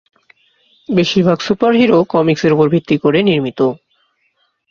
বেশিরভাগ 0.89 1.37
সুপারহিরো 1.41 1.97
কমিক্সের 2.13 2.55
উপর 2.55 2.67
ভিত্তি 2.69 2.95
করে 2.97 3.19
নির্মিত। 3.21 3.59